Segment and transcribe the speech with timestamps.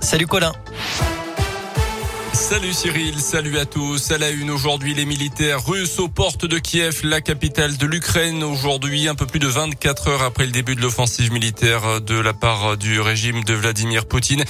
[0.00, 0.52] Salut Colin.
[2.34, 4.10] Salut Cyril, salut à tous.
[4.10, 8.42] À la une aujourd'hui, les militaires russes aux portes de Kiev, la capitale de l'Ukraine.
[8.42, 12.32] Aujourd'hui, un peu plus de 24 heures après le début de l'offensive militaire de la
[12.32, 14.44] part du régime de Vladimir Poutine.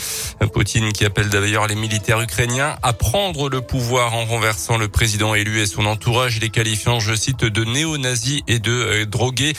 [0.55, 5.35] Poutine qui appelle d'ailleurs les militaires ukrainiens à prendre le pouvoir en renversant le président
[5.35, 9.53] élu et son entourage, les qualifiant, je cite, de néo-nazis et de euh, drogués.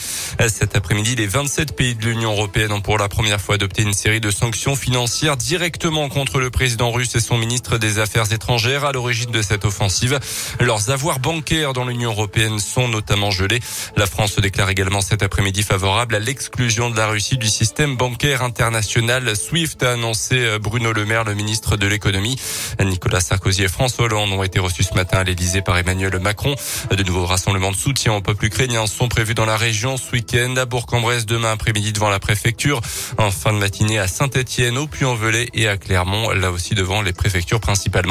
[0.48, 3.94] Cet après-midi, les 27 pays de l'Union européenne ont pour la première fois adopté une
[3.94, 8.86] série de sanctions financières directement contre le président russe et son ministre des Affaires étrangères
[8.86, 10.20] à l'origine de cette offensive.
[10.60, 13.60] Leurs avoirs bancaires dans l'Union européenne sont notamment gelés.
[13.98, 17.98] La France se déclare également cet après-midi favorable à l'exclusion de la Russie du système
[17.98, 22.38] bancaire international SWIFT, a annoncé euh, Bruno Le Maire, le ministre de l'économie.
[22.80, 26.56] Nicolas Sarkozy et François Hollande ont été reçus ce matin à l'Elysée par Emmanuel Macron.
[26.92, 30.56] De nouveaux rassemblements de soutien au peuple ukrainien sont prévus dans la région ce week-end
[30.58, 32.82] à Bourg-en-Bresse demain après-midi devant la préfecture.
[33.18, 37.14] En fin de matinée à Saint-Etienne, au Puy-en-Velay et à Clermont, là aussi devant les
[37.14, 38.05] préfectures principales.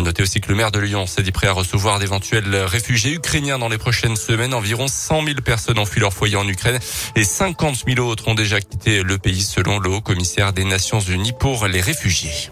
[0.00, 3.58] Notez aussi que le maire de Lyon s'est dit prêt à recevoir d'éventuels réfugiés ukrainiens
[3.58, 4.54] dans les prochaines semaines.
[4.54, 6.78] Environ 100 000 personnes ont fui leur foyer en Ukraine
[7.16, 11.00] et 50 000 autres ont déjà quitté le pays selon le haut commissaire des Nations
[11.00, 12.50] Unies pour les réfugiés.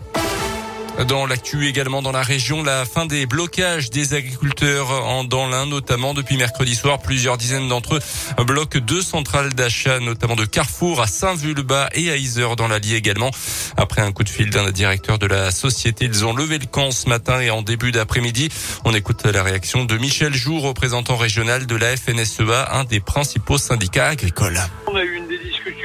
[1.08, 5.66] Dans l'actu également dans la région, la fin des blocages des agriculteurs en dans l'Ain,
[5.66, 6.98] notamment depuis mercredi soir.
[6.98, 12.16] Plusieurs dizaines d'entre eux bloquent deux centrales d'achat, notamment de Carrefour à Saint-Vulbas et à
[12.16, 13.30] Isère dans l'Allier également.
[13.76, 16.90] Après un coup de fil d'un directeur de la société, ils ont levé le camp
[16.90, 18.48] ce matin et en début d'après-midi.
[18.84, 23.58] On écoute la réaction de Michel Joux, représentant régional de la FNSEA, un des principaux
[23.58, 24.60] syndicats agricoles.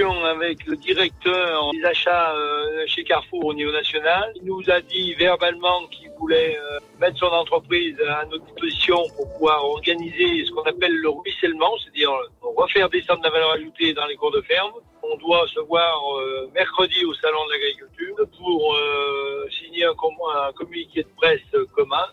[0.04, 4.34] Avec le directeur des achats euh, chez Carrefour au niveau national.
[4.36, 9.32] Il nous a dit verbalement qu'il voulait euh, mettre son entreprise à notre disposition pour
[9.34, 14.18] pouvoir organiser ce qu'on appelle le ruissellement, c'est-à-dire refaire descendre la valeur ajoutée dans les
[14.18, 14.74] cours de ferme.
[15.02, 18.78] On doit se voir euh, mercredi au salon de l'agriculture pour
[19.62, 19.94] signer un
[20.54, 21.40] communiqué de presse
[21.74, 22.06] commun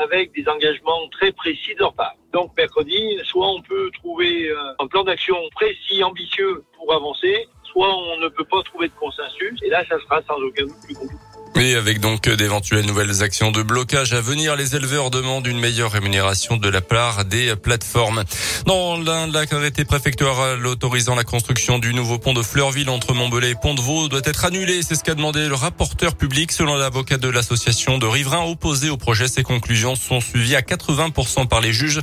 [0.00, 2.14] avec des engagements très précis de leur part.
[2.32, 8.18] Donc mercredi, soit on peut trouver un plan d'action précis, ambitieux pour avancer, soit on
[8.18, 11.29] ne peut pas trouver de consensus, et là, ça sera sans aucun doute plus compliqué.
[11.56, 15.92] Et avec donc d'éventuelles nouvelles actions de blocage à venir, les éleveurs demandent une meilleure
[15.92, 18.24] rémunération de la part des plateformes.
[18.66, 24.08] Dans l'arrêté préfectoral autorisant la construction du nouveau pont de Fleurville entre Montbelay et Pont-de-Vaux
[24.08, 24.82] doit être annulé.
[24.82, 28.96] C'est ce qu'a demandé le rapporteur public selon l'avocat de l'association de riverains opposés au
[28.96, 29.28] projet.
[29.28, 32.00] Ces conclusions sont suivies à 80% par les juges.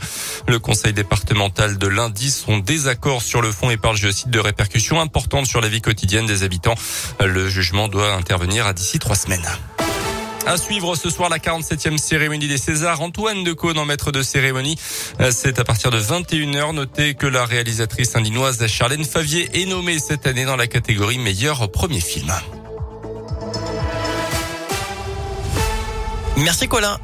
[0.47, 4.40] Le conseil départemental de lundi son désaccord sur le fond et parle, je cite, de
[4.40, 6.75] répercussions importantes sur la vie quotidienne des habitants.
[7.24, 9.37] Le jugement doit intervenir à d'ici trois semaines.
[10.46, 13.02] À suivre ce soir la 47e cérémonie des Césars.
[13.02, 14.78] Antoine Decaune en maître de cérémonie.
[15.30, 16.74] C'est à partir de 21h.
[16.74, 21.70] Notez que la réalisatrice indinoise Charlène Favier est nommée cette année dans la catégorie meilleur
[21.70, 22.31] premier film.
[26.38, 26.96] Merci Colin.